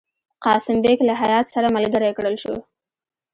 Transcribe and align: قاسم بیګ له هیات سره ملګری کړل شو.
قاسم 0.43 0.77
بیګ 0.83 0.99
له 1.07 1.13
هیات 1.21 1.45
سره 1.53 1.67
ملګری 1.75 2.11
کړل 2.17 2.35
شو. 2.43 2.55